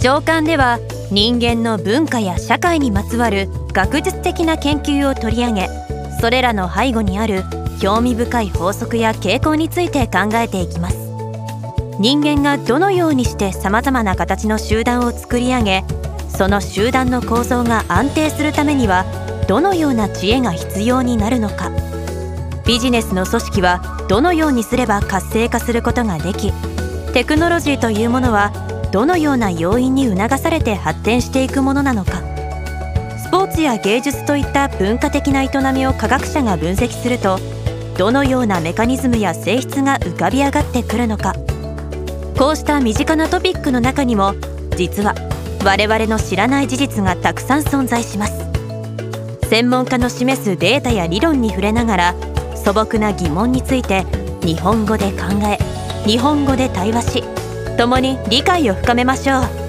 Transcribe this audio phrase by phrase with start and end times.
[0.00, 0.78] 上巻では
[1.10, 5.68] 人間の文化や社会にまつわる学術的な研究を取り上げ
[6.20, 7.42] それらの背後にある
[7.80, 10.96] 興味深い法則や傾向について考えていきます。
[11.98, 15.84] 人間がどのようにしてさまざまな形の集団を作り上げ
[16.34, 19.04] その集団の構造が安定するためには
[19.46, 21.70] どのような知恵が必要になるのか。
[22.66, 26.52] ビジネスの組織はどのようにすれば活性化することができ
[27.12, 28.52] テクノロジーというものは
[28.92, 32.22] どのような要因に促されて発展していくものなのか。
[33.18, 37.38] スポーツや芸術といった文化的な営みを科学者が分析すると
[37.96, 41.34] どのようなメカニズムや性質が浮かび上がってくるのか。
[42.36, 44.34] こうした身近なトピックの中にも
[44.76, 45.14] 実は
[45.62, 48.32] 我々の知らない事実がたくさん存在します。
[49.48, 52.14] 専門家の示すデータや理論に触れながら
[52.56, 54.04] 素朴な疑問について
[54.42, 55.58] 日本語で考え
[56.08, 57.39] 日本語で対話し
[57.80, 59.59] 共に理解を深めましょう。